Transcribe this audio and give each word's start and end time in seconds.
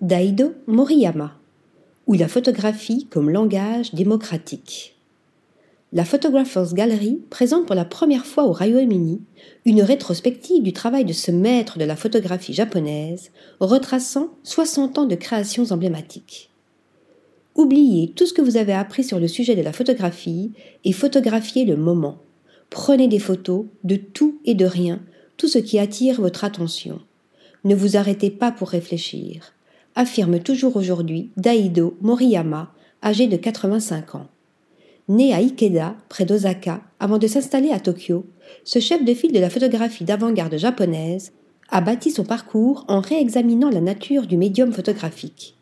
Daido 0.00 0.54
Moriyama, 0.68 1.32
ou 2.06 2.14
la 2.14 2.28
photographie 2.28 3.08
comme 3.10 3.30
langage 3.30 3.92
démocratique. 3.94 4.94
La 5.92 6.04
Photographers 6.04 6.72
Gallery 6.72 7.20
présente 7.30 7.66
pour 7.66 7.74
la 7.74 7.84
première 7.84 8.24
fois 8.24 8.44
au 8.44 8.52
Royaume-Uni 8.52 9.20
une 9.64 9.82
rétrospective 9.82 10.62
du 10.62 10.72
travail 10.72 11.04
de 11.04 11.12
ce 11.12 11.32
maître 11.32 11.78
de 11.78 11.84
la 11.84 11.96
photographie 11.96 12.52
japonaise, 12.52 13.32
retraçant 13.58 14.30
60 14.44 14.98
ans 14.98 15.06
de 15.06 15.16
créations 15.16 15.72
emblématiques. 15.72 16.50
Oubliez 17.56 18.12
tout 18.12 18.26
ce 18.26 18.32
que 18.32 18.42
vous 18.42 18.56
avez 18.56 18.74
appris 18.74 19.02
sur 19.02 19.18
le 19.18 19.26
sujet 19.26 19.56
de 19.56 19.62
la 19.62 19.72
photographie 19.72 20.52
et 20.84 20.92
photographiez 20.92 21.64
le 21.64 21.76
moment. 21.76 22.18
Prenez 22.70 23.08
des 23.08 23.18
photos 23.18 23.64
de 23.82 23.96
tout 23.96 24.38
et 24.44 24.54
de 24.54 24.64
rien, 24.64 25.00
tout 25.36 25.48
ce 25.48 25.58
qui 25.58 25.76
attire 25.80 26.20
votre 26.20 26.44
attention. 26.44 27.00
Ne 27.64 27.74
vous 27.74 27.96
arrêtez 27.96 28.30
pas 28.30 28.52
pour 28.52 28.68
réfléchir 28.68 29.54
affirme 29.98 30.38
toujours 30.38 30.76
aujourd'hui 30.76 31.32
Daido 31.36 31.98
Moriyama, 32.02 32.72
âgé 33.02 33.26
de 33.26 33.36
85 33.36 34.14
ans. 34.14 34.28
Né 35.08 35.34
à 35.34 35.38
Ikeda, 35.38 35.96
près 36.08 36.24
d'Osaka, 36.24 36.82
avant 37.00 37.18
de 37.18 37.26
s'installer 37.26 37.72
à 37.72 37.80
Tokyo, 37.80 38.24
ce 38.62 38.78
chef 38.78 39.04
de 39.04 39.12
file 39.12 39.32
de 39.32 39.40
la 39.40 39.50
photographie 39.50 40.04
d'avant-garde 40.04 40.56
japonaise 40.56 41.32
a 41.68 41.80
bâti 41.80 42.12
son 42.12 42.22
parcours 42.22 42.84
en 42.86 43.00
réexaminant 43.00 43.70
la 43.70 43.80
nature 43.80 44.28
du 44.28 44.36
médium 44.36 44.72
photographique. 44.72 45.56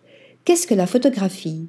Qu'est-ce 0.45 0.67
que 0.67 0.75
la 0.75 0.87
photographie? 0.87 1.69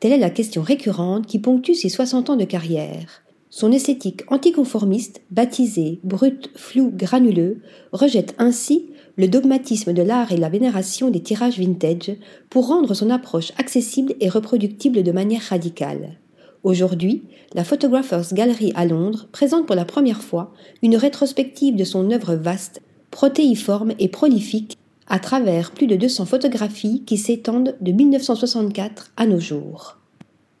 Telle 0.00 0.12
est 0.12 0.18
la 0.18 0.30
question 0.30 0.62
récurrente 0.62 1.26
qui 1.26 1.38
ponctue 1.38 1.74
ses 1.74 1.90
60 1.90 2.30
ans 2.30 2.36
de 2.36 2.44
carrière. 2.44 3.22
Son 3.50 3.70
esthétique 3.70 4.22
anticonformiste, 4.28 5.20
baptisée 5.30 6.00
brut, 6.04 6.50
flou, 6.56 6.90
granuleux, 6.90 7.60
rejette 7.92 8.34
ainsi 8.38 8.87
le 9.18 9.26
dogmatisme 9.26 9.92
de 9.92 10.02
l'art 10.02 10.30
et 10.30 10.36
la 10.36 10.48
vénération 10.48 11.10
des 11.10 11.20
tirages 11.20 11.58
vintage 11.58 12.12
pour 12.50 12.68
rendre 12.68 12.94
son 12.94 13.10
approche 13.10 13.52
accessible 13.58 14.14
et 14.20 14.28
reproductible 14.28 15.02
de 15.02 15.10
manière 15.10 15.42
radicale. 15.42 16.18
Aujourd'hui, 16.62 17.24
la 17.52 17.64
Photographers 17.64 18.32
Gallery 18.32 18.72
à 18.76 18.86
Londres 18.86 19.26
présente 19.32 19.66
pour 19.66 19.74
la 19.74 19.84
première 19.84 20.22
fois 20.22 20.52
une 20.82 20.96
rétrospective 20.96 21.74
de 21.74 21.82
son 21.82 22.12
œuvre 22.12 22.36
vaste, 22.36 22.80
protéiforme 23.10 23.92
et 23.98 24.08
prolifique 24.08 24.78
à 25.08 25.18
travers 25.18 25.72
plus 25.72 25.88
de 25.88 25.96
200 25.96 26.26
photographies 26.26 27.02
qui 27.04 27.18
s'étendent 27.18 27.74
de 27.80 27.90
1964 27.90 29.12
à 29.16 29.26
nos 29.26 29.40
jours. 29.40 29.98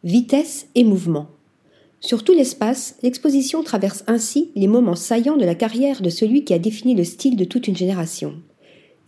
Vitesse 0.02 0.66
et 0.74 0.82
mouvement. 0.82 1.28
Sur 2.00 2.24
tout 2.24 2.32
l'espace, 2.32 2.96
l'exposition 3.02 3.62
traverse 3.62 4.02
ainsi 4.08 4.50
les 4.56 4.68
moments 4.68 4.96
saillants 4.96 5.36
de 5.36 5.44
la 5.44 5.54
carrière 5.54 6.00
de 6.00 6.10
celui 6.10 6.44
qui 6.44 6.54
a 6.54 6.58
défini 6.58 6.94
le 6.94 7.04
style 7.04 7.36
de 7.36 7.44
toute 7.44 7.68
une 7.68 7.76
génération. 7.76 8.34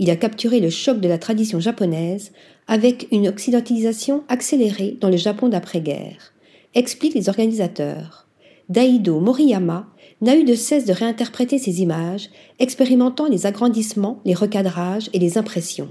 Il 0.03 0.09
a 0.09 0.17
capturé 0.17 0.61
le 0.61 0.70
choc 0.70 0.98
de 0.98 1.09
la 1.09 1.19
tradition 1.19 1.61
japonaise 1.61 2.33
avec 2.67 3.06
une 3.12 3.29
occidentalisation 3.29 4.25
accélérée 4.29 4.97
dans 4.98 5.11
le 5.11 5.19
Japon 5.19 5.48
d'après-guerre, 5.48 6.33
expliquent 6.75 7.15
les 7.15 7.29
organisateurs. 7.29 8.27
Daido 8.70 9.20
Moriyama 9.20 9.87
n'a 10.23 10.37
eu 10.37 10.45
de 10.45 10.55
cesse 10.55 10.87
de 10.87 10.95
réinterpréter 10.95 11.59
ces 11.59 11.83
images, 11.83 12.31
expérimentant 12.59 13.29
les 13.29 13.45
agrandissements, 13.45 14.20
les 14.25 14.33
recadrages 14.33 15.11
et 15.12 15.19
les 15.19 15.37
impressions. 15.37 15.91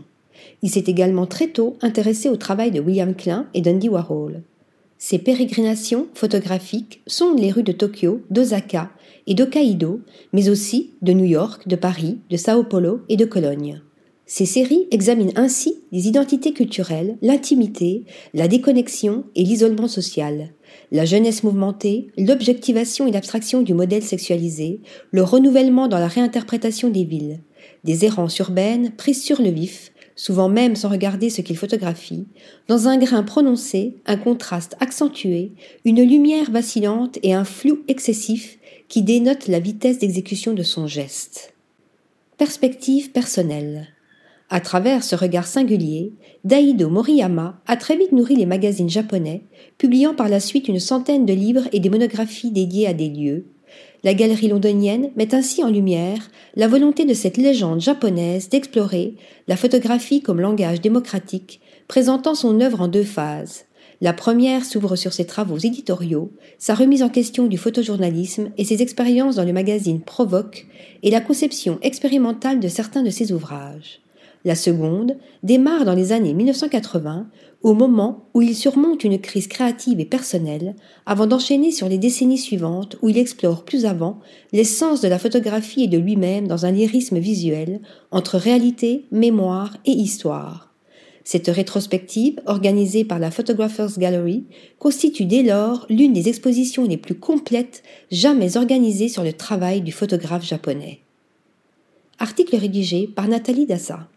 Il 0.64 0.72
s'est 0.72 0.86
également 0.88 1.28
très 1.28 1.50
tôt 1.50 1.78
intéressé 1.82 2.30
au 2.30 2.36
travail 2.36 2.72
de 2.72 2.80
William 2.80 3.14
Klein 3.14 3.46
et 3.54 3.62
d'Andy 3.62 3.90
Warhol. 3.90 4.42
Ces 4.98 5.20
pérégrinations 5.20 6.08
photographiques 6.16 7.04
sondent 7.06 7.40
les 7.40 7.52
rues 7.52 7.62
de 7.62 7.73
Tokyo, 7.73 8.23
d'Osaka 8.32 8.90
et 9.28 9.36
d'Hokkaido, 9.36 10.02
mais 10.34 10.50
aussi 10.50 10.96
de 11.04 11.14
New 11.14 11.26
York, 11.26 11.68
de 11.68 11.76
Paris, 11.76 12.18
de 12.32 12.38
Sao 12.38 12.64
Paulo 12.64 13.02
et 13.08 13.16
de 13.16 13.26
Cologne. 13.26 13.84
Ces 14.32 14.46
séries 14.46 14.88
examinent 14.92 15.34
ainsi 15.36 15.80
les 15.92 16.08
identités 16.08 16.54
culturelles, 16.54 17.18
l'intimité, 17.24 18.04
la 18.36 18.48
déconnexion 18.48 19.24
et 19.34 19.42
l'isolement 19.42 19.88
social, 19.88 20.52
la 20.92 21.04
jeunesse 21.04 21.42
mouvementée, 21.42 22.12
l'objectivation 22.16 23.08
et 23.08 23.12
l'abstraction 23.12 23.64
du 23.64 23.74
modèle 23.74 24.04
sexualisé, 24.04 24.82
le 25.10 25.23
renouvellement 25.23 25.88
dans 25.88 25.98
la 25.98 26.08
réinterprétation 26.08 26.89
des 26.89 27.06
villes, 27.06 27.39
des 27.84 28.06
errances 28.06 28.38
urbaines 28.38 28.92
prises 28.92 29.23
sur 29.23 29.42
le 29.42 29.50
vif, 29.50 29.92
souvent 30.16 30.48
même 30.48 30.76
sans 30.76 30.89
regarder 30.89 31.32
ce 31.32 31.42
qu'il 31.42 31.58
photographie, 31.58 32.28
dans 32.68 32.88
un 32.88 33.00
grain 33.00 33.23
prononcé, 33.23 33.95
un 34.06 34.18
contraste 34.18 34.78
accentué, 34.80 35.54
une 35.86 36.04
lumière 36.04 36.52
vacillante 36.52 37.18
et 37.23 37.34
un 37.34 37.45
flou 37.45 37.80
excessif 37.88 38.60
qui 38.89 39.02
dénote 39.02 39.48
la 39.48 39.60
vitesse 39.60 39.98
d'exécution 39.98 40.54
de 40.54 40.62
son 40.62 40.86
geste. 40.86 41.56
Perspective 42.38 43.12
personnelle. 43.12 43.88
À 44.49 44.61
travers 44.61 45.04
ce 45.04 45.15
regard 45.15 45.45
singulier, 45.45 46.14
Daido 46.43 46.89
Moriyama 46.89 47.61
a 47.67 47.77
très 47.77 47.95
vite 47.95 48.11
nourri 48.11 48.36
les 48.36 48.45
magazines 48.45 48.89
japonais, 48.89 49.43
publiant 49.77 50.15
par 50.15 50.27
la 50.27 50.39
suite 50.39 50.67
une 50.67 50.80
centaine 50.80 51.26
de 51.26 51.33
livres 51.33 51.67
et 51.71 51.80
des 51.80 51.89
monographies 51.89 52.52
dédiées 52.52 52.88
à 52.88 52.93
des 52.93 53.09
lieux, 53.09 53.45
la 54.04 54.14
galerie 54.14 54.48
londonienne 54.48 55.11
met 55.17 55.36
ainsi 55.36 55.61
en 55.64 55.70
lumière 55.70 56.32
la 56.55 56.70
volonté 56.70 57.04
de 57.04 57.14
cette 57.14 57.36
légende 57.36 57.82
japonaise 57.82 58.48
d'explorer 58.48 59.15
la 59.48 59.58
photographie 59.58 60.21
comme 60.21 60.39
langage 60.39 60.80
démocratique, 60.80 61.59
présentant 61.88 62.33
son 62.33 62.61
œuvre 62.61 62.82
en 62.82 62.88
deux 62.88 63.04
phases. 63.04 63.65
La 64.02 64.14
première 64.14 64.64
s'ouvre 64.64 64.95
sur 64.95 65.11
ses 65.11 65.26
travaux 65.26 65.58
éditoriaux, 65.58 66.32
sa 66.58 66.76
remise 66.76 67.04
en 67.04 67.09
question 67.09 67.48
du 67.48 67.58
photojournalisme 67.58 68.52
et 68.58 68.64
ses 68.64 68.82
expériences 68.82 69.36
dans 69.36 69.43
le 69.43 69.52
magazine 69.52 69.99
Provoque 69.99 70.67
et 71.04 71.11
la 71.11 71.20
conception 71.20 71.77
expérimentale 71.82 72.61
de 72.61 72.70
certains 72.70 73.04
de 73.04 73.09
ses 73.09 73.33
ouvrages. 73.33 73.99
La 74.45 74.55
seconde 74.55 75.17
démarre 75.44 75.83
dans 75.83 75.95
les 75.95 76.14
années 76.14 76.33
1980, 76.33 77.27
au 77.61 77.73
moment 77.73 78.30
où 78.33 78.42
il 78.42 78.55
surmonte 78.55 79.04
une 79.04 79.20
crise 79.20 79.48
créative 79.48 80.00
et 80.00 80.05
personnelle, 80.05 80.76
avant 81.05 81.27
d'enchaîner 81.27 81.72
sur 81.72 81.89
les 81.89 81.98
décennies 81.98 82.38
suivantes 82.38 82.95
où 83.02 83.10
il 83.10 83.17
explore 83.17 83.66
plus 83.66 83.86
avant 83.86 84.20
l'essence 84.54 85.02
de 85.02 85.10
la 85.10 85.20
photographie 85.20 85.83
et 85.83 85.88
de 85.88 85.98
lui-même 85.98 86.48
dans 86.48 86.66
un 86.66 86.72
lyrisme 86.72 87.20
visuel 87.20 87.82
entre 88.11 88.38
réalité, 88.38 89.05
mémoire 89.11 89.76
et 89.86 89.92
histoire. 89.92 90.73
Cette 91.26 91.48
rétrospective, 91.48 92.39
organisée 92.45 93.04
par 93.04 93.20
la 93.20 93.30
Photographers 93.30 94.00
Gallery, 94.00 94.45
constitue 94.80 95.26
dès 95.26 95.44
lors 95.44 95.86
l'une 95.89 96.14
des 96.14 96.30
expositions 96.30 96.86
les 96.86 96.98
plus 96.98 97.14
complètes 97.14 97.83
jamais 98.10 98.56
organisées 98.56 99.10
sur 99.10 99.23
le 99.23 99.33
travail 99.33 99.82
du 99.82 99.92
photographe 99.92 100.45
japonais. 100.45 101.02
Article 102.20 102.56
rédigé 102.56 103.06
par 103.06 103.27
Nathalie 103.27 103.66
Dassa. 103.66 104.08